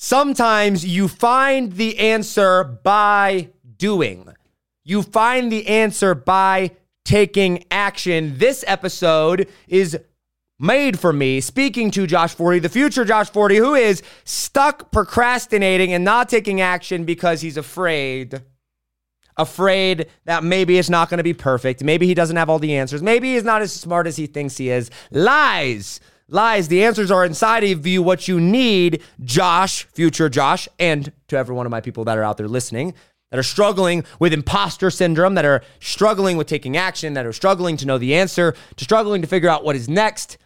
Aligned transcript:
Sometimes 0.00 0.86
you 0.86 1.08
find 1.08 1.72
the 1.72 1.98
answer 1.98 2.62
by 2.62 3.48
doing. 3.78 4.28
You 4.84 5.02
find 5.02 5.50
the 5.50 5.66
answer 5.66 6.14
by 6.14 6.70
taking 7.04 7.64
action. 7.72 8.38
This 8.38 8.64
episode 8.68 9.48
is 9.66 9.98
made 10.60 11.00
for 11.00 11.12
me 11.12 11.40
speaking 11.40 11.90
to 11.90 12.06
Josh 12.06 12.32
Forti, 12.32 12.60
the 12.60 12.68
future 12.68 13.04
Josh 13.04 13.28
Forti, 13.30 13.56
who 13.56 13.74
is 13.74 14.04
stuck 14.22 14.92
procrastinating 14.92 15.92
and 15.92 16.04
not 16.04 16.28
taking 16.28 16.60
action 16.60 17.04
because 17.04 17.40
he's 17.40 17.56
afraid. 17.56 18.40
Afraid 19.36 20.06
that 20.26 20.44
maybe 20.44 20.78
it's 20.78 20.88
not 20.88 21.10
going 21.10 21.18
to 21.18 21.24
be 21.24 21.34
perfect. 21.34 21.82
Maybe 21.82 22.06
he 22.06 22.14
doesn't 22.14 22.36
have 22.36 22.48
all 22.48 22.60
the 22.60 22.76
answers. 22.76 23.02
Maybe 23.02 23.34
he's 23.34 23.42
not 23.42 23.62
as 23.62 23.72
smart 23.72 24.06
as 24.06 24.14
he 24.14 24.28
thinks 24.28 24.58
he 24.58 24.70
is. 24.70 24.92
Lies. 25.10 25.98
Lies. 26.30 26.68
The 26.68 26.84
answers 26.84 27.10
are 27.10 27.24
inside 27.24 27.64
of 27.64 27.86
you. 27.86 28.02
What 28.02 28.28
you 28.28 28.38
need, 28.38 29.02
Josh, 29.24 29.84
future 29.84 30.28
Josh, 30.28 30.68
and 30.78 31.10
to 31.28 31.38
every 31.38 31.54
one 31.54 31.64
of 31.64 31.70
my 31.70 31.80
people 31.80 32.04
that 32.04 32.18
are 32.18 32.22
out 32.22 32.36
there 32.36 32.46
listening, 32.46 32.92
that 33.30 33.38
are 33.38 33.42
struggling 33.42 34.04
with 34.18 34.34
imposter 34.34 34.90
syndrome, 34.90 35.36
that 35.36 35.46
are 35.46 35.62
struggling 35.80 36.36
with 36.36 36.46
taking 36.46 36.76
action, 36.76 37.14
that 37.14 37.24
are 37.24 37.32
struggling 37.32 37.78
to 37.78 37.86
know 37.86 37.96
the 37.96 38.14
answer, 38.14 38.54
to 38.76 38.84
struggling 38.84 39.22
to 39.22 39.28
figure 39.28 39.48
out 39.48 39.64
what 39.64 39.74
is 39.74 39.88
next. 39.88 40.36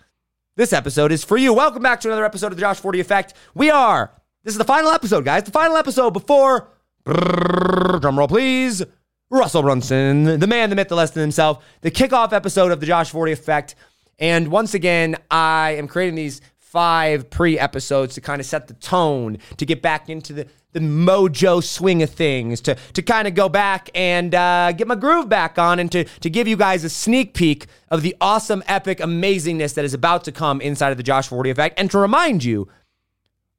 This 0.55 0.73
episode 0.73 1.11
is 1.11 1.25
for 1.25 1.37
you. 1.37 1.53
Welcome 1.53 1.83
back 1.83 2.01
to 2.03 2.09
another 2.09 2.25
episode 2.25 2.53
of 2.53 2.57
the 2.57 2.61
Josh 2.61 2.79
Forti 2.79 3.01
Effect. 3.01 3.35
We 3.53 3.69
are, 3.69 4.13
this 4.45 4.55
is 4.55 4.59
the 4.59 4.65
final 4.65 4.93
episode, 4.93 5.25
guys, 5.25 5.43
the 5.43 5.51
final 5.51 5.77
episode 5.77 6.13
before, 6.13 6.69
drum 7.05 8.17
roll 8.17 8.29
please, 8.29 8.85
Russell 9.31 9.63
Brunson, 9.63 10.39
the 10.39 10.47
man, 10.47 10.71
the 10.71 10.77
myth, 10.77 10.89
the 10.89 10.95
less 10.95 11.11
than 11.11 11.23
himself, 11.23 11.65
the 11.81 11.91
kickoff 11.91 12.33
episode 12.33 12.71
of 12.71 12.79
the 12.79 12.87
Josh 12.87 13.11
Forti 13.11 13.33
Effect. 13.33 13.75
And 14.19 14.49
once 14.49 14.75
again, 14.75 15.17
I 15.31 15.73
am 15.73 15.89
creating 15.89 16.15
these 16.15 16.41
five 16.73 17.29
pre 17.29 17.59
episodes 17.59 18.15
to 18.15 18.21
kind 18.21 18.41
of 18.41 18.47
set 18.47 18.67
the 18.67 18.75
tone, 18.75 19.37
to 19.59 19.67
get 19.67 19.83
back 19.83 20.09
into 20.09 20.33
the, 20.33 20.47
the 20.73 20.81
mojo 20.81 21.63
swing 21.63 22.03
of 22.03 22.09
things, 22.09 22.63
to, 22.63 22.75
to 22.95 23.03
kind 23.03 23.29
of 23.29 23.35
go 23.35 23.49
back 23.49 23.91
and 23.95 24.35
uh, 24.35 24.73
get 24.73 24.89
my 24.89 24.95
groove 24.95 25.29
back 25.29 25.59
on, 25.59 25.79
and 25.79 25.93
to, 25.93 26.05
to 26.05 26.31
give 26.31 26.49
you 26.49 26.57
guys 26.57 26.83
a 26.83 26.89
sneak 26.89 27.35
peek 27.35 27.67
of 27.91 28.01
the 28.01 28.17
awesome, 28.23 28.63
epic 28.67 28.99
amazingness 28.99 29.75
that 29.75 29.85
is 29.85 29.93
about 29.93 30.25
to 30.25 30.33
come 30.33 30.63
inside 30.63 30.91
of 30.91 30.97
the 30.97 31.03
Josh 31.03 31.29
Forti 31.29 31.51
effect, 31.51 31.79
and 31.79 31.91
to 31.91 31.99
remind 31.99 32.43
you 32.43 32.69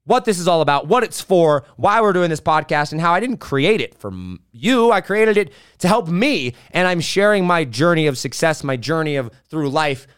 what 0.06 0.24
this 0.24 0.38
is 0.38 0.48
all 0.48 0.60
about, 0.60 0.88
what 0.88 1.04
it's 1.04 1.20
for, 1.20 1.64
why 1.76 2.00
we're 2.00 2.12
doing 2.12 2.30
this 2.30 2.40
podcast, 2.40 2.90
and 2.90 3.00
how 3.00 3.12
I 3.12 3.20
didn't 3.20 3.38
create 3.38 3.80
it 3.80 3.94
for 3.94 4.12
you. 4.52 4.90
I 4.90 5.00
created 5.00 5.36
it 5.36 5.52
to 5.78 5.88
help 5.88 6.08
me, 6.08 6.52
and 6.72 6.88
I'm 6.88 7.00
sharing 7.00 7.46
my 7.46 7.64
journey 7.64 8.08
of 8.08 8.18
success, 8.18 8.64
my 8.64 8.76
journey 8.76 9.16
of 9.16 9.30
through 9.48 9.70
life 9.70 10.08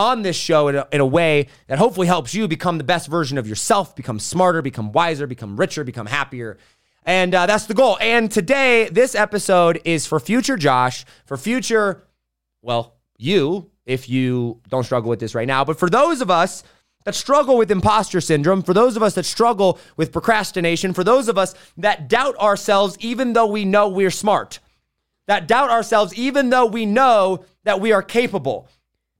on 0.00 0.22
this 0.22 0.34
show 0.34 0.68
in 0.68 0.76
a, 0.76 0.88
in 0.92 1.00
a, 1.02 1.06
way 1.06 1.46
that 1.66 1.78
hopefully 1.78 2.06
helps 2.06 2.32
you 2.32 2.48
become 2.48 2.78
the 2.78 2.84
best 2.84 3.06
version 3.06 3.36
of 3.36 3.46
yourself, 3.46 3.94
become 3.94 4.18
smarter, 4.18 4.62
become 4.62 4.92
wiser, 4.92 5.26
become 5.26 5.58
richer, 5.58 5.84
become 5.84 6.06
happier. 6.06 6.56
And 7.04 7.34
uh, 7.34 7.44
that's 7.44 7.66
the 7.66 7.74
goal. 7.74 7.98
And 8.00 8.30
today, 8.30 8.88
this 8.88 9.14
episode 9.14 9.78
is 9.84 10.06
for 10.06 10.18
future 10.18 10.56
Josh, 10.56 11.04
for 11.26 11.36
future, 11.36 12.06
well, 12.62 12.94
you, 13.18 13.70
if 13.84 14.08
you 14.08 14.62
don't 14.70 14.84
struggle 14.84 15.10
with 15.10 15.20
this 15.20 15.34
right 15.34 15.46
now, 15.46 15.66
but 15.66 15.78
for 15.78 15.90
those 15.90 16.22
of 16.22 16.30
us 16.30 16.62
that 17.04 17.14
struggle 17.14 17.58
with 17.58 17.70
imposter 17.70 18.22
syndrome, 18.22 18.62
for 18.62 18.72
those 18.72 18.96
of 18.96 19.02
us 19.02 19.14
that 19.14 19.26
struggle 19.26 19.78
with 19.98 20.12
procrastination, 20.12 20.94
for 20.94 21.04
those 21.04 21.28
of 21.28 21.36
us 21.36 21.54
that 21.76 22.08
doubt 22.08 22.38
ourselves 22.38 22.96
even 23.00 23.34
though 23.34 23.46
we 23.46 23.66
know 23.66 23.86
we're 23.88 24.10
smart, 24.10 24.60
that 25.26 25.46
doubt 25.46 25.68
ourselves 25.68 26.14
even 26.14 26.48
though 26.48 26.66
we 26.66 26.86
know 26.86 27.44
that 27.64 27.80
we 27.80 27.92
are 27.92 28.02
capable 28.02 28.66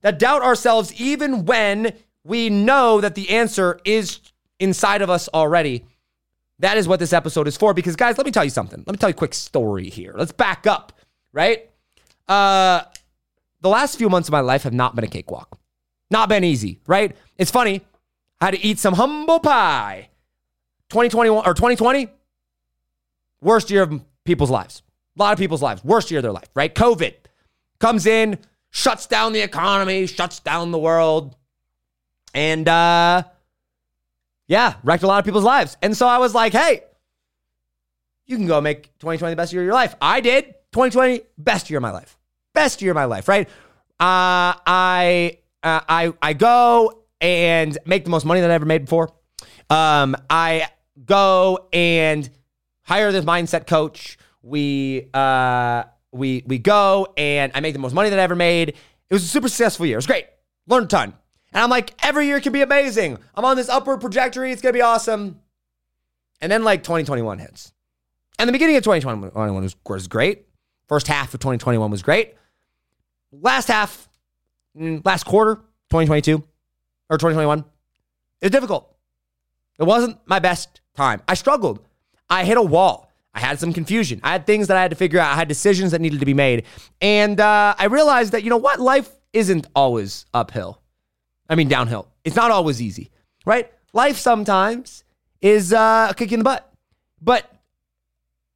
that 0.01 0.19
doubt 0.19 0.41
ourselves 0.41 0.93
even 0.99 1.45
when 1.45 1.93
we 2.23 2.49
know 2.49 3.01
that 3.01 3.15
the 3.15 3.29
answer 3.29 3.79
is 3.85 4.19
inside 4.59 5.01
of 5.01 5.09
us 5.09 5.27
already. 5.33 5.85
That 6.59 6.77
is 6.77 6.87
what 6.87 6.99
this 6.99 7.13
episode 7.13 7.47
is 7.47 7.57
for. 7.57 7.73
Because, 7.73 7.95
guys, 7.95 8.17
let 8.17 8.25
me 8.25 8.31
tell 8.31 8.43
you 8.43 8.51
something. 8.51 8.83
Let 8.85 8.93
me 8.93 8.97
tell 8.97 9.09
you 9.09 9.15
a 9.15 9.17
quick 9.17 9.33
story 9.33 9.89
here. 9.89 10.13
Let's 10.15 10.31
back 10.31 10.67
up, 10.67 10.93
right? 11.33 11.69
Uh, 12.27 12.81
the 13.61 13.69
last 13.69 13.97
few 13.97 14.09
months 14.09 14.29
of 14.29 14.33
my 14.33 14.41
life 14.41 14.63
have 14.63 14.73
not 14.73 14.95
been 14.95 15.03
a 15.03 15.07
cakewalk, 15.07 15.59
not 16.09 16.29
been 16.29 16.43
easy, 16.43 16.79
right? 16.85 17.15
It's 17.37 17.51
funny. 17.51 17.81
I 18.39 18.45
had 18.45 18.53
to 18.55 18.65
eat 18.65 18.79
some 18.79 18.93
humble 18.93 19.39
pie. 19.39 20.09
2021 20.89 21.45
or 21.45 21.53
2020, 21.53 22.09
worst 23.39 23.71
year 23.71 23.83
of 23.83 24.01
people's 24.25 24.49
lives. 24.49 24.83
A 25.17 25.21
lot 25.21 25.31
of 25.33 25.39
people's 25.39 25.61
lives, 25.61 25.83
worst 25.85 26.11
year 26.11 26.19
of 26.19 26.23
their 26.23 26.33
life, 26.33 26.49
right? 26.53 26.73
COVID 26.73 27.13
comes 27.79 28.05
in, 28.05 28.37
shuts 28.71 29.05
down 29.05 29.33
the 29.33 29.41
economy, 29.41 30.07
shuts 30.07 30.39
down 30.39 30.71
the 30.71 30.79
world. 30.79 31.35
And 32.33 32.67
uh 32.67 33.23
yeah, 34.47 34.75
wrecked 34.83 35.03
a 35.03 35.07
lot 35.07 35.19
of 35.19 35.25
people's 35.25 35.43
lives. 35.43 35.77
And 35.81 35.95
so 35.95 36.07
I 36.07 36.17
was 36.17 36.33
like, 36.33 36.51
hey, 36.51 36.83
you 38.25 38.35
can 38.35 38.47
go 38.47 38.59
make 38.59 38.83
2020 38.99 39.33
the 39.33 39.35
best 39.37 39.53
year 39.53 39.61
of 39.61 39.65
your 39.65 39.73
life. 39.73 39.95
I 40.01 40.21
did. 40.21 40.45
2020, 40.73 41.21
best 41.37 41.69
year 41.69 41.77
of 41.77 41.81
my 41.83 41.91
life. 41.91 42.17
Best 42.53 42.81
year 42.81 42.91
of 42.91 42.95
my 42.95 43.05
life, 43.05 43.27
right? 43.27 43.47
Uh 43.99 44.55
I 44.65 45.37
uh, 45.63 45.81
I 45.87 46.13
I 46.21 46.33
go 46.33 47.03
and 47.19 47.77
make 47.85 48.03
the 48.03 48.09
most 48.09 48.25
money 48.25 48.41
that 48.41 48.49
I 48.49 48.53
ever 48.55 48.65
made 48.65 48.85
before. 48.85 49.09
Um, 49.69 50.15
I 50.29 50.67
go 51.05 51.67
and 51.71 52.29
hire 52.83 53.11
this 53.11 53.23
mindset 53.23 53.67
coach. 53.67 54.17
We 54.41 55.07
uh 55.13 55.83
we 56.11 56.43
we 56.45 56.57
go 56.57 57.13
and 57.17 57.51
I 57.55 57.59
make 57.59 57.73
the 57.73 57.79
most 57.79 57.93
money 57.93 58.09
that 58.09 58.19
I 58.19 58.23
ever 58.23 58.35
made. 58.35 58.69
It 58.69 59.13
was 59.13 59.23
a 59.23 59.27
super 59.27 59.47
successful 59.47 59.85
year. 59.85 59.95
It 59.95 59.97
was 59.97 60.07
great. 60.07 60.27
Learned 60.67 60.85
a 60.85 60.89
ton. 60.89 61.13
And 61.53 61.63
I'm 61.63 61.69
like, 61.69 61.93
every 62.03 62.27
year 62.27 62.39
can 62.39 62.53
be 62.53 62.61
amazing. 62.61 63.17
I'm 63.35 63.43
on 63.43 63.57
this 63.57 63.69
upward 63.69 64.01
trajectory. 64.01 64.51
It's 64.51 64.61
gonna 64.61 64.73
be 64.73 64.81
awesome. 64.81 65.41
And 66.39 66.51
then 66.51 66.63
like 66.63 66.83
2021 66.83 67.39
hits. 67.39 67.73
And 68.39 68.47
the 68.47 68.53
beginning 68.53 68.75
of 68.75 68.83
2021 68.83 69.73
was, 69.85 70.07
great. 70.07 70.47
First 70.87 71.07
half 71.07 71.33
of 71.33 71.39
2021 71.39 71.91
was 71.91 72.01
great. 72.01 72.33
Last 73.31 73.67
half, 73.67 74.09
mm, 74.75 75.05
last 75.05 75.25
quarter, 75.25 75.57
2022 75.91 76.37
or 77.09 77.17
2021, 77.17 77.59
it 77.59 77.65
was 78.45 78.51
difficult. 78.51 78.95
It 79.79 79.83
wasn't 79.83 80.17
my 80.25 80.39
best 80.39 80.81
time. 80.95 81.21
I 81.27 81.35
struggled. 81.35 81.85
I 82.29 82.43
hit 82.43 82.57
a 82.57 82.61
wall. 82.63 83.10
I 83.33 83.39
had 83.39 83.59
some 83.59 83.73
confusion. 83.73 84.19
I 84.23 84.31
had 84.31 84.45
things 84.45 84.67
that 84.67 84.77
I 84.77 84.81
had 84.81 84.91
to 84.91 84.97
figure 84.97 85.19
out. 85.19 85.31
I 85.31 85.35
had 85.35 85.47
decisions 85.47 85.91
that 85.91 86.01
needed 86.01 86.19
to 86.19 86.25
be 86.25 86.33
made. 86.33 86.65
And 86.99 87.39
uh, 87.39 87.75
I 87.77 87.85
realized 87.85 88.33
that, 88.33 88.43
you 88.43 88.49
know 88.49 88.57
what? 88.57 88.79
Life 88.79 89.09
isn't 89.33 89.67
always 89.75 90.25
uphill. 90.33 90.81
I 91.49 91.55
mean, 91.55 91.67
downhill. 91.67 92.07
It's 92.23 92.35
not 92.35 92.51
always 92.51 92.81
easy, 92.81 93.09
right? 93.45 93.71
Life 93.93 94.17
sometimes 94.17 95.03
is 95.41 95.73
uh, 95.73 96.07
a 96.11 96.13
kick 96.13 96.31
in 96.31 96.39
the 96.39 96.43
butt. 96.43 96.71
But 97.21 97.49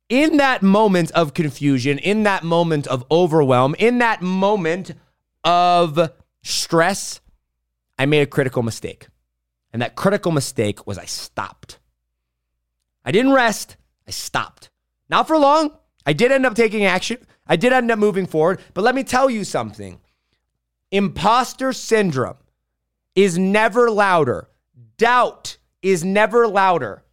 in 0.09 0.37
that 0.37 0.61
moment 0.61 1.11
of 1.11 1.33
confusion, 1.33 1.97
in 1.97 2.23
that 2.23 2.43
moment 2.43 2.87
of 2.87 3.05
overwhelm, 3.09 3.75
in 3.79 3.99
that 3.99 4.21
moment 4.21 4.91
of 5.43 6.11
stress, 6.43 7.21
I 7.97 8.05
made 8.05 8.21
a 8.21 8.27
critical 8.27 8.61
mistake. 8.61 9.07
And 9.71 9.81
that 9.81 9.95
critical 9.95 10.31
mistake 10.31 10.85
was 10.87 10.97
I 10.97 11.05
stopped. 11.05 11.79
I 13.03 13.11
didn't 13.11 13.33
rest. 13.33 13.77
I 14.07 14.11
stopped. 14.11 14.69
Not 15.09 15.27
for 15.27 15.37
long. 15.37 15.71
I 16.05 16.13
did 16.13 16.31
end 16.31 16.45
up 16.45 16.55
taking 16.55 16.85
action. 16.85 17.17
I 17.47 17.55
did 17.55 17.73
end 17.73 17.91
up 17.91 17.99
moving 17.99 18.25
forward. 18.25 18.59
But 18.73 18.83
let 18.83 18.95
me 18.95 19.03
tell 19.03 19.29
you 19.29 19.43
something 19.43 19.99
imposter 20.91 21.73
syndrome 21.73 22.37
is 23.15 23.37
never 23.37 23.89
louder, 23.89 24.49
doubt 24.97 25.57
is 25.81 26.03
never 26.03 26.47
louder. 26.47 27.03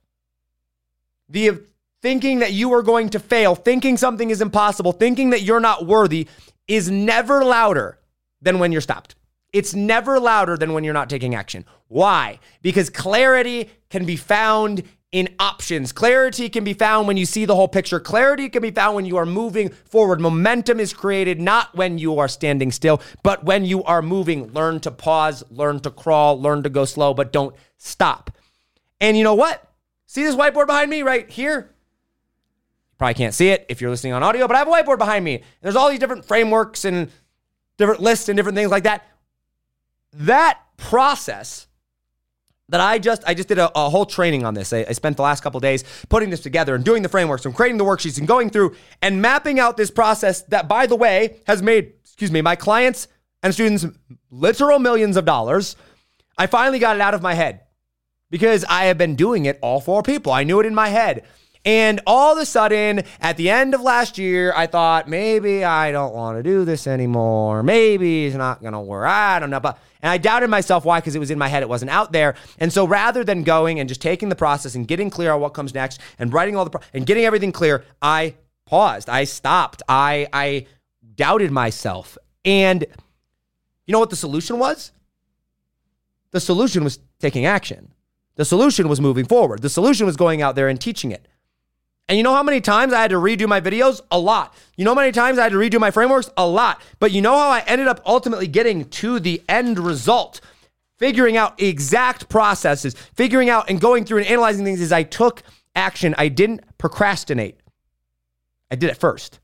The 1.29 1.63
thinking 2.03 2.41
that 2.41 2.53
you 2.53 2.73
are 2.75 2.83
going 2.83 3.09
to 3.11 3.19
fail, 3.19 3.55
thinking 3.55 3.97
something 3.97 4.31
is 4.31 4.41
impossible, 4.41 4.93
thinking 4.93 5.31
that 5.31 5.43
you're 5.43 5.61
not 5.61 5.87
worthy 5.87 6.29
is 6.69 6.91
never 6.91 7.45
louder 7.45 7.99
than 8.41 8.59
when 8.59 8.73
you're 8.73 8.81
stopped. 8.81 9.15
It's 9.53 9.75
never 9.75 10.19
louder 10.19 10.57
than 10.57 10.73
when 10.73 10.85
you're 10.85 10.95
not 10.95 11.11
taking 11.11 11.35
action. 11.35 11.65
Why? 11.89 12.39
Because 12.63 12.91
clarity 12.91 13.71
can 13.91 14.05
be 14.05 14.17
found 14.17 14.83
in 15.13 15.29
options. 15.39 15.93
Clarity 15.93 16.49
can 16.49 16.65
be 16.65 16.73
found 16.73 17.07
when 17.07 17.19
you 17.19 17.27
see 17.27 17.45
the 17.45 17.55
whole 17.55 17.69
picture. 17.69 18.01
Clarity 18.01 18.49
can 18.49 18.63
be 18.63 18.71
found 18.71 18.97
when 18.97 19.05
you 19.05 19.19
are 19.19 19.27
moving 19.27 19.69
forward. 19.69 20.21
Momentum 20.21 20.81
is 20.81 20.95
created 20.95 21.41
not 21.41 21.75
when 21.77 21.99
you 21.99 22.19
are 22.19 22.29
standing 22.29 22.73
still, 22.73 23.01
but 23.23 23.45
when 23.45 23.67
you 23.67 23.85
are 23.85 24.01
moving. 24.01 24.51
Learn 24.53 24.81
to 24.81 24.91
pause, 24.91 25.45
learn 25.51 25.81
to 25.81 25.91
crawl, 25.91 26.41
learn 26.41 26.63
to 26.63 26.71
go 26.71 26.87
slow, 26.87 27.13
but 27.13 27.31
don't 27.31 27.55
stop. 27.77 28.31
And 29.01 29.17
you 29.17 29.23
know 29.23 29.35
what? 29.35 29.71
See 30.07 30.23
this 30.25 30.35
whiteboard 30.35 30.67
behind 30.67 30.91
me 30.91 31.03
right 31.03 31.29
here? 31.31 31.75
Probably 32.97 33.15
can't 33.15 33.35
see 33.35 33.51
it 33.51 33.67
if 33.69 33.81
you're 33.81 33.91
listening 33.91 34.15
on 34.15 34.23
audio, 34.23 34.47
but 34.47 34.57
I 34.57 34.61
have 34.61 34.69
a 34.69 34.71
whiteboard 34.71 34.99
behind 34.99 35.25
me. 35.25 35.43
There's 35.61 35.77
all 35.77 35.91
these 35.91 35.99
different 35.99 36.25
frameworks 36.25 36.85
and 36.85 37.11
different 37.77 38.01
lists 38.01 38.29
and 38.29 38.37
different 38.37 38.57
things 38.57 38.71
like 38.71 38.85
that. 38.85 39.07
That 40.15 40.61
process 40.77 41.67
that 42.73 42.81
I 42.81 42.99
just 42.99 43.23
I 43.27 43.35
just 43.35 43.49
did 43.49 43.59
a, 43.59 43.71
a 43.79 43.89
whole 43.89 44.07
training 44.07 44.45
on 44.45 44.55
this. 44.55 44.73
I, 44.73 44.87
I, 44.89 44.93
spent 44.93 45.17
the 45.17 45.23
last 45.23 45.43
couple 45.43 45.61
days 45.61 45.85
putting 46.09 46.31
this 46.31 46.41
together 46.41 46.75
and 46.75 46.83
doing 46.83 47.03
the 47.03 47.09
frameworks 47.09 47.45
and 47.45 47.55
creating 47.55 47.77
the 47.77 47.85
worksheets 47.85 48.19
and 48.19 48.27
going 48.27 48.49
through 48.51 48.75
and 49.03 49.21
mapping 49.23 49.61
out 49.61 49.77
this 49.77 49.91
process 49.91 50.43
that, 50.45 50.69
by 50.69 50.87
the 50.87 50.97
way, 50.97 51.41
has 51.47 51.63
made 51.63 51.93
excuse 52.03 52.33
me 52.33 52.41
my 52.41 52.57
clients 52.57 53.09
and 53.43 53.53
students 53.53 53.87
literal 54.31 54.79
millions 54.79 55.17
of 55.17 55.25
dollars. 55.25 55.77
I 56.39 56.47
finally 56.47 56.79
got 56.79 56.97
it 56.97 57.03
out 57.03 57.15
of 57.15 57.23
my 57.23 57.35
head. 57.35 57.61
because 58.33 58.65
I 58.65 58.87
have 58.87 58.97
been 58.97 59.15
doing 59.15 59.45
it 59.45 59.59
all 59.61 59.81
for 59.81 60.03
people. 60.03 60.33
I 60.33 60.43
knew 60.43 60.59
it 60.59 60.67
in 60.67 60.75
my 60.75 60.89
head. 60.89 61.23
And 61.65 62.01
all 62.09 62.33
of 62.33 62.43
a 62.43 62.47
sudden, 62.47 63.05
at 63.21 63.37
the 63.37 63.49
end 63.49 63.73
of 63.73 63.81
last 63.81 64.19
year, 64.19 64.53
I 64.57 64.67
thought 64.67 65.09
maybe 65.09 65.63
I 65.63 65.93
don't 65.93 66.13
want 66.13 66.39
to 66.39 66.43
do 66.43 66.65
this 66.65 66.89
anymore. 66.89 67.63
Maybe 67.63 68.27
it's 68.27 68.37
not 68.37 68.61
going 68.61 68.73
to 68.73 68.81
work. 68.81 69.07
I 69.07 69.39
don't 69.39 69.51
know. 69.51 69.61
But 69.61 69.79
and 70.01 70.11
I 70.11 70.19
doubted 70.19 70.51
myself. 70.51 70.85
Why? 70.85 70.99
Because 70.99 71.15
it 71.15 71.21
was 71.21 71.31
in 71.31 71.39
my 71.39 71.47
head. 71.47 71.63
It 71.63 71.69
wasn't 71.69 71.93
out 71.93 72.11
there. 72.11 72.35
And 72.59 72.73
so 72.73 72.85
rather 72.85 73.23
than 73.23 73.45
going 73.45 73.79
and 73.79 73.89
just 73.89 74.03
taking 74.03 74.29
the 74.29 74.35
process 74.35 74.75
and 74.75 74.89
getting 74.89 75.09
clear 75.09 75.33
on 75.33 75.41
what 75.41 75.51
comes 75.51 75.73
next 75.73 76.01
and 76.19 76.33
writing 76.33 76.57
all 76.57 76.65
the 76.65 76.71
pro- 76.71 76.83
and 76.93 77.07
getting 77.07 77.25
everything 77.25 77.53
clear, 77.53 77.85
I 78.01 78.35
paused. 78.67 79.09
I 79.09 79.23
stopped. 79.25 79.83
I 79.89 80.27
I 80.33 80.67
doubted 81.15 81.53
myself. 81.53 82.19
And 82.45 82.85
you 83.87 83.93
know 83.93 84.01
what 84.01 84.11
the 84.11 84.17
solution 84.17 84.59
was? 84.59 84.91
The 86.33 86.41
solution 86.41 86.83
was 86.83 86.99
taking 87.21 87.47
action. 87.47 87.93
The 88.35 88.45
solution 88.45 88.89
was 88.89 89.01
moving 89.01 89.27
forward. 89.27 89.63
The 89.63 89.69
solution 89.69 90.07
was 90.07 90.17
going 90.17 90.43
out 90.43 90.57
there 90.57 90.69
and 90.69 90.81
teaching 90.81 91.13
it. 91.13 91.29
And 92.09 92.19
you 92.19 92.25
know 92.25 92.35
how 92.35 92.43
many 92.43 92.61
times 92.61 92.93
I 92.93 93.01
had 93.01 93.11
to 93.13 93.17
redo 93.17 93.49
my 93.49 93.61
videos? 93.61 94.01
A 94.11 94.19
lot. 94.19 94.55
You 94.77 94.85
know 94.85 94.91
how 94.91 95.01
many 95.01 95.13
times 95.13 95.39
I 95.39 95.45
had 95.45 95.53
to 95.53 95.59
redo 95.59 95.81
my 95.81 95.91
frameworks? 95.91 96.29
A 96.37 96.47
lot. 96.47 96.83
But 96.99 97.13
you 97.13 97.23
know 97.23 97.37
how 97.37 97.49
I 97.49 97.61
ended 97.61 97.89
up 97.89 98.01
ultimately 98.05 98.47
getting 98.47 98.85
to 98.91 99.21
the 99.21 99.43
end 99.49 99.79
result? 99.79 100.41
Figuring 100.99 101.37
out 101.37 101.61
exact 101.61 102.29
processes, 102.29 102.95
figuring 103.15 103.49
out 103.49 103.71
and 103.71 103.81
going 103.81 104.05
through 104.05 104.19
and 104.19 104.27
analyzing 104.27 104.65
things 104.65 104.81
as 104.81 104.93
I 104.93 105.05
took 105.05 105.43
action. 105.75 106.15
I 106.19 106.29
didn't 106.29 106.77
procrastinate. 106.77 107.59
I 108.71 108.77
did 108.77 108.91
it 108.91 108.97
first. 108.97 109.41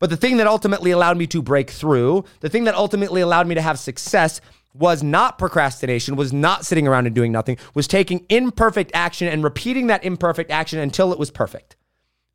But 0.00 0.10
the 0.10 0.16
thing 0.16 0.36
that 0.36 0.46
ultimately 0.46 0.90
allowed 0.90 1.16
me 1.16 1.26
to 1.28 1.40
break 1.40 1.70
through, 1.70 2.24
the 2.40 2.48
thing 2.48 2.64
that 2.64 2.74
ultimately 2.74 3.22
allowed 3.22 3.46
me 3.46 3.54
to 3.54 3.62
have 3.62 3.78
success 3.78 4.40
was 4.74 5.02
not 5.02 5.38
procrastination, 5.38 6.16
was 6.16 6.32
not 6.32 6.66
sitting 6.66 6.86
around 6.86 7.06
and 7.06 7.14
doing 7.14 7.32
nothing, 7.32 7.56
was 7.74 7.86
taking 7.86 8.26
imperfect 8.28 8.90
action 8.92 9.28
and 9.28 9.42
repeating 9.42 9.86
that 9.86 10.04
imperfect 10.04 10.50
action 10.50 10.80
until 10.80 11.12
it 11.12 11.18
was 11.18 11.30
perfect 11.30 11.76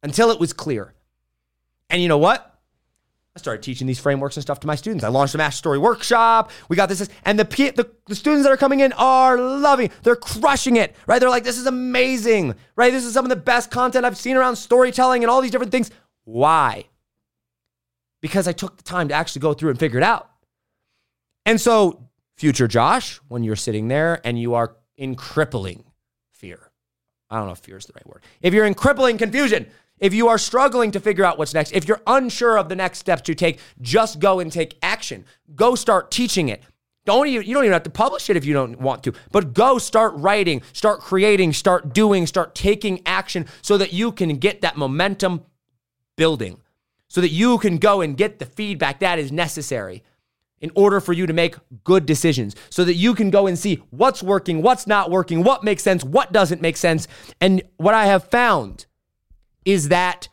until 0.03 0.31
it 0.31 0.39
was 0.39 0.53
clear. 0.53 0.93
And 1.89 2.01
you 2.01 2.07
know 2.07 2.17
what? 2.17 2.45
I 3.35 3.39
started 3.39 3.63
teaching 3.63 3.87
these 3.87 3.99
frameworks 3.99 4.37
and 4.37 4.41
stuff 4.41 4.59
to 4.61 4.67
my 4.67 4.75
students. 4.75 5.03
I 5.03 5.09
launched 5.09 5.35
a 5.35 5.37
master 5.37 5.57
story 5.57 5.77
workshop. 5.77 6.51
We 6.67 6.75
got 6.75 6.89
this, 6.89 7.07
and 7.23 7.39
the, 7.39 7.43
the 7.43 7.89
the 8.07 8.15
students 8.15 8.43
that 8.43 8.51
are 8.51 8.57
coming 8.57 8.79
in 8.79 8.91
are 8.93 9.37
loving. 9.37 9.91
They're 10.03 10.15
crushing 10.15 10.75
it, 10.77 10.95
right? 11.05 11.19
They're 11.19 11.29
like, 11.29 11.43
"This 11.43 11.57
is 11.57 11.67
amazing, 11.67 12.55
right? 12.75 12.91
This 12.91 13.05
is 13.05 13.13
some 13.13 13.25
of 13.25 13.29
the 13.29 13.35
best 13.35 13.69
content 13.71 14.03
I've 14.05 14.17
seen 14.17 14.35
around 14.35 14.55
storytelling 14.55 15.23
and 15.23 15.29
all 15.29 15.41
these 15.41 15.51
different 15.51 15.71
things." 15.71 15.91
Why? 16.25 16.85
Because 18.21 18.47
I 18.47 18.51
took 18.51 18.77
the 18.77 18.83
time 18.83 19.07
to 19.09 19.13
actually 19.13 19.41
go 19.41 19.53
through 19.53 19.69
and 19.69 19.79
figure 19.79 19.99
it 19.99 20.03
out. 20.03 20.29
And 21.45 21.61
so, 21.61 22.03
future 22.35 22.67
Josh, 22.67 23.21
when 23.27 23.43
you're 23.43 23.55
sitting 23.55 23.87
there 23.87 24.21
and 24.25 24.39
you 24.39 24.55
are 24.55 24.75
in 24.97 25.15
crippling 25.15 25.85
fear, 26.33 26.71
I 27.29 27.37
don't 27.37 27.45
know 27.45 27.53
if 27.53 27.59
fear 27.59 27.77
is 27.77 27.85
the 27.85 27.93
right 27.95 28.07
word. 28.07 28.23
If 28.41 28.53
you're 28.53 28.65
in 28.65 28.73
crippling 28.73 29.17
confusion, 29.17 29.67
if 29.99 30.13
you 30.13 30.27
are 30.27 30.37
struggling 30.37 30.91
to 30.91 30.99
figure 30.99 31.25
out 31.25 31.37
what's 31.37 31.53
next, 31.53 31.71
if 31.71 31.87
you're 31.87 32.01
unsure 32.07 32.57
of 32.57 32.69
the 32.69 32.75
next 32.75 32.99
steps 32.99 33.21
to 33.23 33.35
take, 33.35 33.59
just 33.81 34.19
go 34.19 34.39
and 34.39 34.51
take 34.51 34.77
action. 34.81 35.25
Go 35.55 35.75
start 35.75 36.11
teaching 36.11 36.49
it. 36.49 36.63
Don't 37.05 37.27
even, 37.27 37.47
you 37.47 37.53
don't 37.53 37.63
even 37.63 37.73
have 37.73 37.83
to 37.83 37.89
publish 37.89 38.29
it 38.29 38.37
if 38.37 38.45
you 38.45 38.53
don't 38.53 38.79
want 38.79 39.03
to, 39.03 39.13
but 39.31 39.53
go 39.53 39.77
start 39.77 40.13
writing, 40.15 40.61
start 40.73 40.99
creating, 40.99 41.53
start 41.53 41.93
doing, 41.93 42.27
start 42.27 42.53
taking 42.53 43.01
action 43.05 43.47
so 43.61 43.77
that 43.77 43.93
you 43.93 44.11
can 44.11 44.37
get 44.37 44.61
that 44.61 44.77
momentum 44.77 45.41
building, 46.17 46.59
so 47.07 47.21
that 47.21 47.29
you 47.29 47.57
can 47.57 47.77
go 47.77 48.01
and 48.01 48.15
get 48.15 48.37
the 48.37 48.45
feedback 48.45 48.99
that 48.99 49.17
is 49.17 49.31
necessary 49.31 50.03
in 50.61 50.69
order 50.75 50.99
for 50.99 51.13
you 51.13 51.25
to 51.25 51.33
make 51.33 51.55
good 51.83 52.05
decisions, 52.05 52.55
so 52.69 52.83
that 52.83 52.95
you 52.95 53.15
can 53.15 53.29
go 53.29 53.47
and 53.47 53.57
see 53.57 53.81
what's 53.91 54.21
working, 54.21 54.61
what's 54.61 54.85
not 54.85 55.09
working, 55.09 55.43
what 55.43 55.63
makes 55.63 55.81
sense, 55.81 56.03
what 56.03 56.33
doesn't 56.33 56.61
make 56.61 56.75
sense. 56.75 57.07
And 57.39 57.63
what 57.77 57.93
I 57.93 58.05
have 58.07 58.25
found 58.25 58.85
is 59.65 59.89
that 59.89 60.27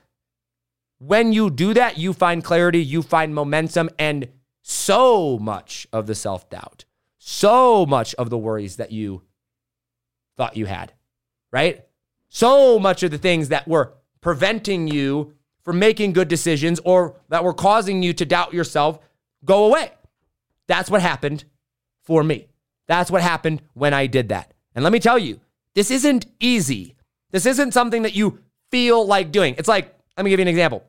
when 0.98 1.32
you 1.32 1.50
do 1.50 1.74
that, 1.74 1.98
you 1.98 2.12
find 2.12 2.42
clarity, 2.42 2.82
you 2.82 3.02
find 3.02 3.34
momentum, 3.34 3.90
and 3.98 4.28
so 4.62 5.38
much 5.38 5.86
of 5.92 6.06
the 6.06 6.14
self 6.14 6.48
doubt, 6.48 6.84
so 7.18 7.86
much 7.86 8.14
of 8.14 8.30
the 8.30 8.38
worries 8.38 8.76
that 8.76 8.92
you 8.92 9.22
thought 10.36 10.56
you 10.56 10.66
had, 10.66 10.92
right? 11.52 11.84
So 12.28 12.78
much 12.78 13.02
of 13.02 13.10
the 13.10 13.18
things 13.18 13.48
that 13.48 13.68
were 13.68 13.94
preventing 14.20 14.88
you 14.88 15.34
from 15.62 15.78
making 15.78 16.12
good 16.12 16.28
decisions 16.28 16.80
or 16.84 17.16
that 17.28 17.44
were 17.44 17.54
causing 17.54 18.02
you 18.02 18.12
to 18.14 18.24
doubt 18.24 18.52
yourself 18.52 18.98
go 19.44 19.66
away. 19.66 19.90
That's 20.66 20.90
what 20.90 21.02
happened 21.02 21.44
for 22.02 22.22
me. 22.22 22.48
That's 22.86 23.10
what 23.10 23.22
happened 23.22 23.62
when 23.74 23.94
I 23.94 24.06
did 24.06 24.28
that. 24.30 24.54
And 24.74 24.82
let 24.82 24.92
me 24.92 25.00
tell 25.00 25.18
you, 25.18 25.40
this 25.74 25.90
isn't 25.90 26.26
easy. 26.40 26.96
This 27.30 27.46
isn't 27.46 27.72
something 27.72 28.02
that 28.02 28.14
you 28.14 28.40
feel 28.76 29.06
like 29.06 29.32
doing. 29.32 29.54
It's 29.56 29.68
like, 29.68 29.94
let 30.18 30.24
me 30.24 30.28
give 30.28 30.38
you 30.38 30.42
an 30.42 30.48
example. 30.48 30.84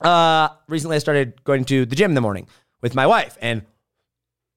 Uh, 0.00 0.50
recently, 0.68 0.94
I 0.94 1.00
started 1.00 1.42
going 1.42 1.64
to 1.64 1.84
the 1.84 1.96
gym 1.96 2.12
in 2.12 2.14
the 2.14 2.20
morning 2.20 2.46
with 2.80 2.94
my 2.94 3.08
wife 3.08 3.36
and 3.40 3.62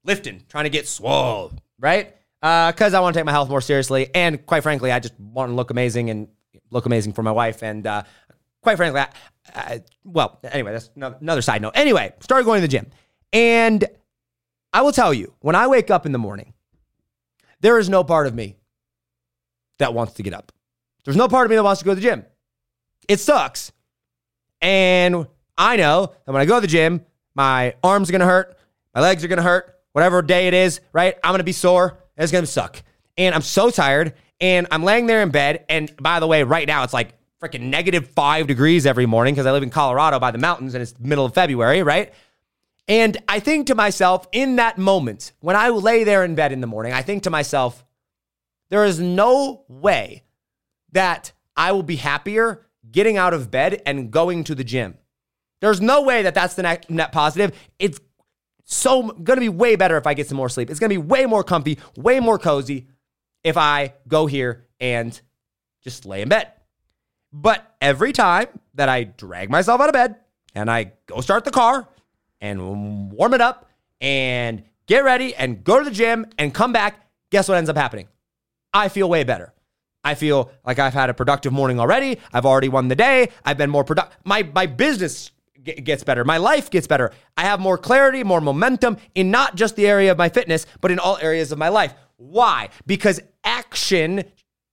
lifting, 0.03 0.43
trying 0.47 0.65
to 0.65 0.69
get 0.69 0.87
swole, 0.87 1.53
right? 1.79 2.15
Because 2.39 2.93
uh, 2.93 2.97
I 2.97 2.99
want 2.99 3.15
to 3.15 3.19
take 3.19 3.25
my 3.25 3.31
health 3.31 3.49
more 3.49 3.61
seriously. 3.61 4.11
And 4.13 4.45
quite 4.45 4.61
frankly, 4.61 4.91
I 4.91 4.99
just 4.99 5.19
want 5.19 5.49
to 5.49 5.55
look 5.55 5.71
amazing 5.71 6.11
and 6.11 6.27
look 6.69 6.85
amazing 6.85 7.13
for 7.13 7.23
my 7.23 7.31
wife. 7.31 7.63
And 7.63 7.87
uh, 7.87 8.03
quite 8.61 8.77
frankly, 8.77 9.01
I, 9.01 9.09
I, 9.55 9.81
well, 10.03 10.39
anyway, 10.43 10.73
that's 10.73 10.91
another 10.95 11.41
side 11.41 11.63
note. 11.63 11.73
Anyway, 11.73 12.13
started 12.19 12.45
going 12.45 12.61
to 12.61 12.67
the 12.67 12.71
gym. 12.71 12.85
And 13.33 13.85
I 14.71 14.83
will 14.83 14.91
tell 14.91 15.15
you, 15.15 15.33
when 15.39 15.55
I 15.55 15.65
wake 15.65 15.89
up 15.89 16.05
in 16.05 16.11
the 16.11 16.19
morning, 16.19 16.53
there 17.61 17.79
is 17.79 17.89
no 17.89 18.03
part 18.03 18.27
of 18.27 18.35
me 18.35 18.57
that 19.79 19.95
wants 19.95 20.13
to 20.13 20.21
get 20.21 20.33
up. 20.33 20.51
There's 21.05 21.17
no 21.17 21.27
part 21.27 21.47
of 21.47 21.49
me 21.49 21.55
that 21.55 21.63
wants 21.63 21.79
to 21.79 21.85
go 21.85 21.93
to 21.93 21.95
the 21.95 22.01
gym. 22.01 22.23
It 23.07 23.19
sucks. 23.19 23.71
And 24.61 25.27
I 25.57 25.75
know 25.75 26.13
that 26.25 26.31
when 26.31 26.41
I 26.41 26.45
go 26.45 26.55
to 26.55 26.61
the 26.61 26.67
gym, 26.67 27.05
my 27.35 27.75
arms 27.83 28.09
are 28.09 28.11
gonna 28.11 28.25
hurt, 28.25 28.57
my 28.93 29.01
legs 29.01 29.23
are 29.23 29.27
gonna 29.27 29.41
hurt, 29.41 29.79
whatever 29.93 30.21
day 30.21 30.47
it 30.47 30.53
is, 30.53 30.81
right? 30.93 31.15
I'm 31.23 31.33
gonna 31.33 31.43
be 31.43 31.51
sore. 31.51 31.99
It's 32.17 32.31
gonna 32.31 32.45
suck. 32.45 32.81
And 33.17 33.33
I'm 33.33 33.41
so 33.41 33.69
tired. 33.69 34.13
And 34.39 34.67
I'm 34.71 34.83
laying 34.83 35.05
there 35.05 35.21
in 35.21 35.29
bed. 35.29 35.65
And 35.69 35.95
by 35.97 36.19
the 36.19 36.27
way, 36.27 36.43
right 36.43 36.67
now 36.67 36.83
it's 36.83 36.93
like 36.93 37.13
freaking 37.41 37.63
negative 37.63 38.07
five 38.09 38.47
degrees 38.47 38.85
every 38.85 39.05
morning 39.05 39.33
because 39.33 39.45
I 39.45 39.51
live 39.51 39.63
in 39.63 39.69
Colorado 39.69 40.19
by 40.19 40.31
the 40.31 40.37
mountains 40.37 40.73
and 40.73 40.81
it's 40.81 40.93
middle 40.99 41.25
of 41.25 41.33
February, 41.33 41.83
right? 41.83 42.13
And 42.87 43.17
I 43.27 43.39
think 43.39 43.67
to 43.67 43.75
myself, 43.75 44.27
in 44.31 44.57
that 44.57 44.77
moment, 44.77 45.33
when 45.39 45.55
I 45.55 45.69
lay 45.69 46.03
there 46.03 46.23
in 46.23 46.35
bed 46.35 46.51
in 46.51 46.61
the 46.61 46.67
morning, 46.67 46.93
I 46.93 47.01
think 47.01 47.23
to 47.23 47.29
myself, 47.29 47.85
there 48.69 48.85
is 48.85 48.99
no 48.99 49.63
way 49.67 50.23
that 50.91 51.31
I 51.55 51.71
will 51.71 51.83
be 51.83 51.95
happier 51.95 52.65
getting 52.89 53.17
out 53.17 53.33
of 53.33 53.51
bed 53.51 53.81
and 53.85 54.11
going 54.11 54.43
to 54.45 54.55
the 54.55 54.63
gym. 54.63 54.97
There's 55.59 55.81
no 55.81 56.01
way 56.01 56.23
that 56.23 56.33
that's 56.33 56.55
the 56.55 56.63
net, 56.63 56.89
net 56.89 57.11
positive. 57.11 57.55
It's 57.77 57.99
so 58.63 59.03
going 59.03 59.37
to 59.37 59.41
be 59.41 59.49
way 59.49 59.75
better 59.75 59.97
if 59.97 60.07
I 60.07 60.13
get 60.13 60.27
some 60.27 60.37
more 60.37 60.49
sleep. 60.49 60.69
It's 60.69 60.79
going 60.79 60.89
to 60.89 60.93
be 60.93 61.05
way 61.05 61.25
more 61.25 61.43
comfy, 61.43 61.77
way 61.95 62.19
more 62.19 62.39
cozy 62.39 62.87
if 63.43 63.57
I 63.57 63.93
go 64.07 64.25
here 64.25 64.65
and 64.79 65.19
just 65.83 66.05
lay 66.05 66.21
in 66.21 66.29
bed. 66.29 66.51
But 67.31 67.75
every 67.81 68.11
time 68.11 68.47
that 68.73 68.89
I 68.89 69.03
drag 69.03 69.49
myself 69.49 69.81
out 69.81 69.89
of 69.89 69.93
bed 69.93 70.15
and 70.55 70.69
I 70.69 70.93
go 71.05 71.21
start 71.21 71.45
the 71.45 71.51
car 71.51 71.87
and 72.39 73.11
warm 73.11 73.33
it 73.33 73.41
up 73.41 73.69
and 73.99 74.63
get 74.87 75.03
ready 75.03 75.35
and 75.35 75.63
go 75.63 75.79
to 75.79 75.85
the 75.85 75.91
gym 75.95 76.25
and 76.37 76.53
come 76.53 76.73
back, 76.73 77.07
guess 77.29 77.47
what 77.47 77.57
ends 77.57 77.69
up 77.69 77.77
happening? 77.77 78.07
I 78.73 78.89
feel 78.89 79.09
way 79.09 79.23
better. 79.23 79.53
I 80.03 80.15
feel 80.15 80.51
like 80.65 80.79
I've 80.79 80.93
had 80.93 81.09
a 81.09 81.13
productive 81.13 81.53
morning 81.53 81.79
already. 81.79 82.17
I've 82.33 82.45
already 82.45 82.69
won 82.69 82.87
the 82.87 82.95
day. 82.95 83.29
I've 83.45 83.57
been 83.57 83.69
more 83.69 83.83
productive. 83.83 84.17
My, 84.25 84.43
my 84.43 84.65
business 84.65 85.31
gets 85.63 86.03
better. 86.03 86.23
My 86.23 86.37
life 86.37 86.69
gets 86.69 86.87
better. 86.87 87.11
I 87.37 87.43
have 87.43 87.59
more 87.59 87.77
clarity, 87.77 88.23
more 88.23 88.41
momentum 88.41 88.97
in 89.13 89.29
not 89.29 89.55
just 89.55 89.75
the 89.75 89.87
area 89.87 90.11
of 90.11 90.17
my 90.17 90.29
fitness, 90.29 90.65
but 90.81 90.91
in 90.91 90.99
all 90.99 91.17
areas 91.21 91.51
of 91.51 91.59
my 91.59 91.69
life. 91.69 91.93
Why? 92.17 92.69
Because 92.85 93.19
action 93.43 94.23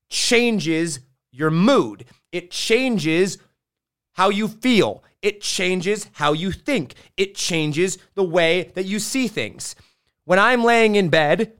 changes 0.08 1.00
your 1.30 1.50
mood, 1.50 2.04
it 2.32 2.50
changes 2.50 3.38
how 4.14 4.30
you 4.30 4.48
feel, 4.48 5.04
it 5.22 5.40
changes 5.40 6.08
how 6.12 6.32
you 6.32 6.50
think, 6.50 6.94
it 7.16 7.34
changes 7.34 7.98
the 8.14 8.24
way 8.24 8.72
that 8.74 8.86
you 8.86 8.98
see 8.98 9.28
things. 9.28 9.76
When 10.24 10.38
I'm 10.38 10.64
laying 10.64 10.96
in 10.96 11.10
bed 11.10 11.52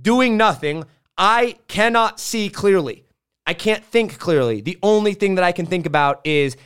doing 0.00 0.36
nothing, 0.36 0.84
I 1.16 1.56
cannot 1.68 2.18
see 2.18 2.48
clearly. 2.48 3.04
I 3.46 3.54
can't 3.54 3.84
think 3.84 4.18
clearly. 4.18 4.60
The 4.60 4.78
only 4.82 5.14
thing 5.14 5.34
that 5.36 5.44
I 5.44 5.52
can 5.52 5.66
think 5.66 5.86
about 5.86 6.20
is 6.24 6.56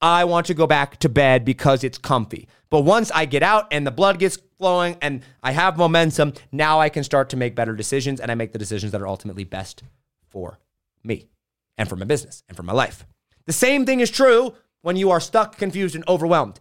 I 0.00 0.24
want 0.24 0.46
to 0.46 0.54
go 0.54 0.66
back 0.66 0.98
to 0.98 1.08
bed 1.08 1.44
because 1.44 1.82
it's 1.82 1.98
comfy. 1.98 2.48
But 2.68 2.82
once 2.82 3.10
I 3.10 3.24
get 3.24 3.42
out 3.42 3.68
and 3.70 3.86
the 3.86 3.90
blood 3.90 4.18
gets 4.18 4.38
flowing 4.58 4.96
and 5.00 5.22
I 5.42 5.52
have 5.52 5.78
momentum, 5.78 6.34
now 6.52 6.80
I 6.80 6.88
can 6.88 7.04
start 7.04 7.30
to 7.30 7.36
make 7.36 7.54
better 7.54 7.74
decisions 7.74 8.20
and 8.20 8.30
I 8.30 8.34
make 8.34 8.52
the 8.52 8.58
decisions 8.58 8.92
that 8.92 9.00
are 9.00 9.08
ultimately 9.08 9.44
best 9.44 9.82
for 10.28 10.58
me 11.02 11.28
and 11.78 11.88
for 11.88 11.96
my 11.96 12.04
business 12.04 12.42
and 12.48 12.56
for 12.56 12.62
my 12.62 12.72
life. 12.72 13.06
The 13.46 13.52
same 13.52 13.86
thing 13.86 14.00
is 14.00 14.10
true 14.10 14.54
when 14.82 14.96
you 14.96 15.10
are 15.10 15.20
stuck, 15.20 15.56
confused, 15.56 15.94
and 15.94 16.04
overwhelmed. 16.08 16.60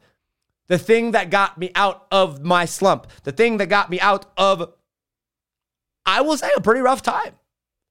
The 0.68 0.78
thing 0.78 1.12
that 1.12 1.30
got 1.30 1.58
me 1.58 1.72
out 1.76 2.08
of 2.12 2.44
my 2.44 2.66
slump, 2.66 3.08
the 3.24 3.32
thing 3.32 3.58
that 3.58 3.68
got 3.68 3.90
me 3.90 4.00
out 4.00 4.26
of 4.38 4.74
I 6.06 6.22
will 6.22 6.38
say 6.38 6.50
a 6.56 6.62
pretty 6.62 6.82
rough 6.82 7.02
time. 7.02 7.34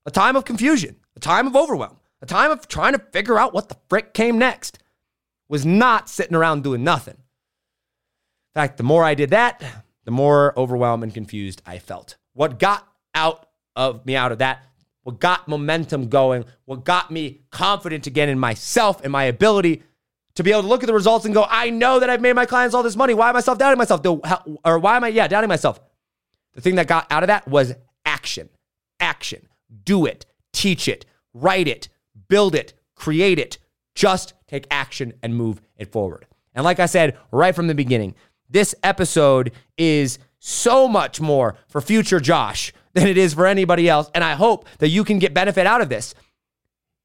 a 0.06 0.10
time 0.10 0.36
of 0.36 0.44
confusion, 0.44 0.96
a 1.16 1.20
time 1.20 1.46
of 1.46 1.56
overwhelm, 1.56 1.96
a 2.20 2.26
time 2.26 2.50
of 2.50 2.68
trying 2.68 2.92
to 2.92 2.98
figure 2.98 3.38
out 3.38 3.54
what 3.54 3.68
the 3.68 3.76
frick 3.88 4.12
came 4.14 4.38
next, 4.38 4.78
was 5.48 5.64
not 5.64 6.08
sitting 6.08 6.34
around 6.34 6.62
doing 6.62 6.84
nothing. 6.84 7.14
In 7.14 8.60
fact, 8.60 8.76
the 8.76 8.82
more 8.82 9.04
I 9.04 9.14
did 9.14 9.30
that, 9.30 9.62
the 10.04 10.10
more 10.10 10.58
overwhelmed 10.58 11.02
and 11.02 11.14
confused 11.14 11.62
I 11.66 11.78
felt. 11.78 12.16
What 12.34 12.58
got 12.58 12.86
out 13.14 13.48
of 13.76 14.04
me 14.06 14.16
out 14.16 14.32
of 14.32 14.38
that, 14.38 14.64
what 15.02 15.20
got 15.20 15.48
momentum 15.48 16.08
going, 16.08 16.44
what 16.64 16.84
got 16.84 17.10
me 17.10 17.40
confident 17.50 18.06
again 18.06 18.28
in 18.28 18.38
myself 18.38 19.02
and 19.02 19.12
my 19.12 19.24
ability 19.24 19.82
to 20.34 20.42
be 20.42 20.50
able 20.50 20.62
to 20.62 20.68
look 20.68 20.82
at 20.82 20.86
the 20.86 20.94
results 20.94 21.24
and 21.24 21.34
go, 21.34 21.46
I 21.48 21.70
know 21.70 22.00
that 22.00 22.10
I've 22.10 22.20
made 22.20 22.34
my 22.34 22.46
clients 22.46 22.74
all 22.74 22.82
this 22.82 22.96
money. 22.96 23.14
Why 23.14 23.30
am 23.30 23.36
I 23.36 23.40
self 23.40 23.58
doubting 23.58 23.78
myself? 23.78 24.00
Or 24.64 24.78
why 24.78 24.96
am 24.96 25.04
I, 25.04 25.08
yeah, 25.08 25.28
doubting 25.28 25.48
myself? 25.48 25.80
The 26.54 26.60
thing 26.60 26.74
that 26.76 26.86
got 26.86 27.06
out 27.10 27.22
of 27.22 27.28
that 27.28 27.46
was 27.48 27.74
action. 28.04 28.48
Action. 29.00 29.48
Do 29.84 30.06
it. 30.06 30.26
Teach 30.52 30.88
it. 30.88 31.04
Write 31.32 31.68
it. 31.68 31.88
Build 32.28 32.54
it. 32.54 32.74
Create 32.94 33.38
it. 33.38 33.58
Just 33.94 34.34
take 34.48 34.66
action 34.70 35.14
and 35.22 35.36
move 35.36 35.60
it 35.76 35.92
forward. 35.92 36.26
And 36.54 36.64
like 36.64 36.80
I 36.80 36.86
said 36.86 37.18
right 37.30 37.54
from 37.54 37.66
the 37.66 37.74
beginning, 37.74 38.14
this 38.48 38.74
episode 38.82 39.52
is 39.76 40.18
so 40.38 40.86
much 40.86 41.20
more 41.20 41.56
for 41.68 41.80
future 41.80 42.20
Josh 42.20 42.72
than 42.92 43.08
it 43.08 43.18
is 43.18 43.34
for 43.34 43.46
anybody 43.46 43.88
else. 43.88 44.10
And 44.14 44.22
I 44.22 44.34
hope 44.34 44.68
that 44.78 44.88
you 44.88 45.04
can 45.04 45.18
get 45.18 45.34
benefit 45.34 45.66
out 45.66 45.80
of 45.80 45.88
this. 45.88 46.14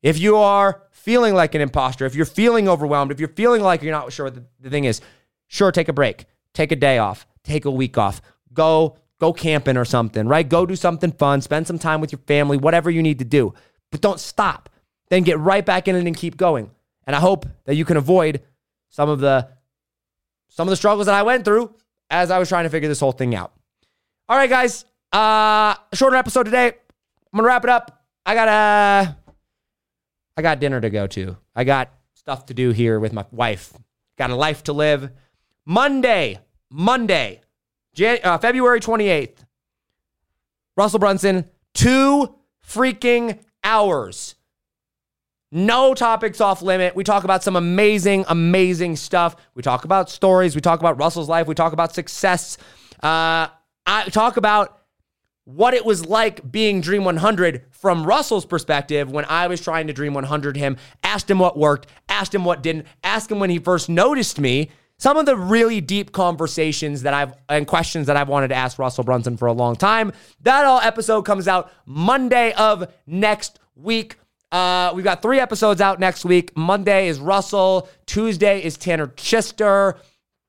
If 0.01 0.19
you 0.19 0.37
are 0.37 0.83
feeling 0.91 1.33
like 1.33 1.55
an 1.55 1.61
imposter, 1.61 2.05
if 2.05 2.15
you're 2.15 2.25
feeling 2.25 2.69
overwhelmed, 2.69 3.11
if 3.11 3.19
you're 3.19 3.29
feeling 3.29 3.61
like 3.61 3.81
you're 3.81 3.91
not 3.91 4.11
sure 4.13 4.25
what 4.27 4.39
the, 4.61 4.69
thing 4.69 4.85
is, 4.85 5.01
sure, 5.47 5.71
take 5.71 5.89
a 5.89 5.93
break, 5.93 6.25
take 6.53 6.71
a 6.71 6.75
day 6.75 6.99
off, 6.99 7.25
take 7.43 7.65
a 7.65 7.71
week 7.71 7.97
off, 7.97 8.21
go 8.53 8.97
go 9.19 9.33
camping 9.33 9.77
or 9.77 9.85
something, 9.85 10.27
right? 10.27 10.47
Go 10.47 10.65
do 10.65 10.75
something 10.75 11.11
fun, 11.11 11.41
spend 11.41 11.67
some 11.67 11.79
time 11.79 12.01
with 12.01 12.11
your 12.11 12.19
family, 12.19 12.57
whatever 12.57 12.89
you 12.89 13.03
need 13.03 13.19
to 13.19 13.25
do. 13.25 13.53
But 13.91 14.01
don't 14.01 14.19
stop. 14.19 14.69
Then 15.09 15.23
get 15.23 15.39
right 15.39 15.65
back 15.65 15.87
in 15.87 15.95
it 15.95 16.05
and 16.05 16.15
keep 16.15 16.37
going. 16.37 16.71
And 17.05 17.15
I 17.15 17.19
hope 17.19 17.45
that 17.65 17.75
you 17.75 17.85
can 17.85 17.97
avoid 17.97 18.41
some 18.89 19.09
of 19.09 19.19
the 19.19 19.49
some 20.49 20.67
of 20.67 20.71
the 20.71 20.75
struggles 20.75 21.05
that 21.05 21.15
I 21.15 21.23
went 21.23 21.45
through 21.45 21.73
as 22.09 22.31
I 22.31 22.39
was 22.39 22.49
trying 22.49 22.63
to 22.63 22.69
figure 22.69 22.89
this 22.89 22.99
whole 22.99 23.11
thing 23.11 23.35
out. 23.35 23.53
All 24.27 24.37
right, 24.37 24.49
guys. 24.49 24.85
Uh 25.11 25.75
shorter 25.93 26.15
episode 26.15 26.43
today. 26.43 26.67
I'm 26.67 27.37
gonna 27.37 27.47
wrap 27.47 27.63
it 27.63 27.69
up. 27.69 28.03
I 28.25 28.35
got 28.35 28.47
a 28.47 29.17
I 30.37 30.41
got 30.41 30.59
dinner 30.59 30.79
to 30.79 30.89
go 30.89 31.07
to. 31.07 31.37
I 31.55 31.63
got 31.63 31.91
stuff 32.13 32.45
to 32.47 32.53
do 32.53 32.69
here 32.69 32.99
with 32.99 33.11
my 33.11 33.25
wife. 33.31 33.73
Got 34.17 34.29
a 34.29 34.35
life 34.35 34.63
to 34.65 34.73
live. 34.73 35.09
Monday, 35.65 36.39
Monday, 36.69 37.41
Jan- 37.99 38.19
uh, 38.23 38.37
February 38.37 38.79
28th, 38.79 39.35
Russell 40.77 40.99
Brunson, 40.99 41.43
two 41.73 42.33
freaking 42.65 43.39
hours. 43.61 44.35
No 45.51 45.93
topics 45.93 46.39
off 46.39 46.61
limit. 46.61 46.95
We 46.95 47.03
talk 47.03 47.25
about 47.25 47.43
some 47.43 47.57
amazing, 47.57 48.23
amazing 48.29 48.95
stuff. 48.95 49.35
We 49.53 49.63
talk 49.63 49.83
about 49.83 50.09
stories. 50.09 50.55
We 50.55 50.61
talk 50.61 50.79
about 50.79 50.97
Russell's 50.97 51.27
life. 51.27 51.45
We 51.45 51.55
talk 51.55 51.73
about 51.73 51.93
success. 51.93 52.57
Uh, 53.03 53.47
I 53.85 54.05
talk 54.11 54.37
about 54.37 54.79
what 55.43 55.73
it 55.73 55.83
was 55.83 56.05
like 56.05 56.49
being 56.49 56.79
Dream 56.79 57.03
100 57.03 57.65
from 57.71 58.05
Russell's 58.05 58.45
perspective 58.45 59.11
when 59.11 59.25
I 59.25 59.47
was 59.47 59.59
trying 59.59 59.87
to 59.87 59.93
Dream 59.93 60.13
100 60.13 60.55
him. 60.55 60.77
Asked 61.03 61.29
him 61.29 61.39
what 61.39 61.57
worked, 61.57 61.87
asked 62.07 62.33
him 62.33 62.45
what 62.45 62.63
didn't, 62.63 62.85
asked 63.03 63.29
him 63.29 63.39
when 63.39 63.49
he 63.49 63.59
first 63.59 63.89
noticed 63.89 64.39
me 64.39 64.69
some 64.99 65.17
of 65.17 65.25
the 65.25 65.35
really 65.35 65.81
deep 65.81 66.11
conversations 66.11 67.01
that 67.01 67.13
I've 67.13 67.33
and 67.47 67.65
questions 67.65 68.05
that 68.07 68.17
I've 68.17 68.27
wanted 68.29 68.49
to 68.49 68.55
ask 68.55 68.77
Russell 68.77 69.03
Brunson 69.03 69.37
for 69.37 69.47
a 69.47 69.53
long 69.53 69.75
time. 69.75 70.11
That 70.41 70.65
all 70.65 70.79
episode 70.79 71.23
comes 71.23 71.47
out 71.47 71.71
Monday 71.85 72.53
of 72.53 72.93
next 73.07 73.59
week. 73.75 74.17
Uh, 74.51 74.91
we've 74.93 75.05
got 75.05 75.21
three 75.21 75.39
episodes 75.39 75.81
out 75.81 75.99
next 75.99 76.25
week. 76.25 76.55
Monday 76.55 77.07
is 77.07 77.19
Russell. 77.19 77.89
Tuesday 78.05 78.63
is 78.63 78.77
Tanner 78.77 79.07
Chidester. 79.07 79.97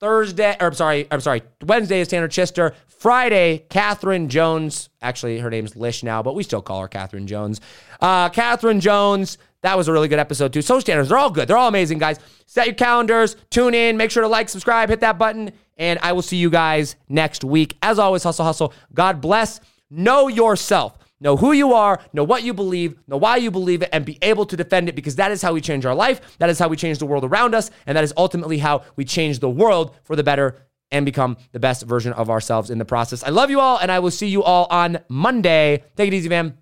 Thursday, 0.01 0.57
or 0.59 0.69
I'm 0.69 0.75
sorry, 0.75 1.07
I'm 1.11 1.21
sorry. 1.21 1.43
Wednesday 1.63 2.01
is 2.01 2.09
Tanner 2.09 2.29
Chidester. 2.29 2.75
Friday, 2.87 3.65
Catherine 3.69 4.31
Jones. 4.31 4.89
Actually, 5.03 5.39
her 5.39 5.51
name's 5.51 5.77
Lish 5.77 6.03
now, 6.03 6.23
but 6.23 6.35
we 6.35 6.43
still 6.43 6.63
call 6.63 6.81
her 6.81 6.89
Catherine 6.89 7.27
Jones. 7.27 7.61
Uh, 8.01 8.31
Catherine 8.31 8.81
Jones. 8.81 9.37
That 9.63 9.77
was 9.77 9.89
a 9.89 9.93
really 9.93 10.09
good 10.09 10.19
episode 10.19 10.53
too. 10.53 10.63
Social 10.63 10.81
standards, 10.81 11.09
they're 11.09 11.19
all 11.19 11.31
good. 11.31 11.49
They're 11.49 11.57
all 11.57 11.69
amazing, 11.69 11.99
guys. 11.99 12.19
Set 12.47 12.67
your 12.67 12.75
calendars, 12.75 13.37
tune 13.51 13.75
in, 13.75 13.97
make 13.97 14.11
sure 14.11 14.23
to 14.23 14.29
like, 14.29 14.49
subscribe, 14.49 14.89
hit 14.89 15.01
that 15.01 15.19
button, 15.19 15.53
and 15.77 15.99
I 16.03 16.13
will 16.13 16.23
see 16.23 16.37
you 16.37 16.51
guys 16.51 16.97
next 17.09 17.45
week. 17.45 17.77
As 17.83 17.99
always, 17.99 18.23
hustle, 18.23 18.45
hustle. 18.45 18.73
God 18.95 19.21
bless. 19.21 19.61
Know 19.91 20.29
yourself. 20.29 20.97
Know 21.23 21.37
who 21.37 21.53
you 21.53 21.75
are, 21.75 22.01
know 22.15 22.25
what 22.25 22.45
you 22.45 22.55
believe, 22.55 22.97
know 23.07 23.19
why 23.19 23.37
you 23.37 23.51
believe 23.51 23.83
it, 23.83 23.91
and 23.93 24.07
be 24.07 24.19
able 24.23 24.47
to 24.47 24.57
defend 24.57 24.89
it 24.89 24.95
because 24.95 25.17
that 25.17 25.31
is 25.31 25.43
how 25.43 25.53
we 25.53 25.61
change 25.61 25.85
our 25.85 25.95
life. 25.95 26.39
That 26.39 26.49
is 26.49 26.59
how 26.59 26.69
we 26.69 26.79
change 26.79 26.97
the 26.97 27.05
world 27.05 27.25
around 27.25 27.55
us. 27.55 27.71
And 27.87 27.95
that 27.97 28.05
is 28.05 28.15
ultimately 28.17 28.57
how 28.57 28.85
we 28.97 29.05
change 29.05 29.39
the 29.39 29.51
world 29.51 29.95
for 30.03 30.17
the 30.17 30.23
better 30.23 30.57
and 30.91 31.05
become 31.05 31.37
the 31.53 31.61
best 31.61 31.83
version 31.83 32.15
of 32.15 32.31
ourselves 32.31 32.71
in 32.71 32.79
the 32.79 32.87
process. 32.87 33.23
I 33.23 33.29
love 33.29 33.51
you 33.51 33.61
all, 33.61 33.79
and 33.79 33.93
I 33.93 33.99
will 33.99 34.11
see 34.11 34.29
you 34.29 34.43
all 34.43 34.67
on 34.71 35.01
Monday. 35.09 35.85
Take 35.95 36.09
it 36.09 36.15
easy, 36.15 36.31
man. 36.31 36.57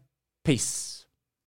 Peace. 0.44 0.97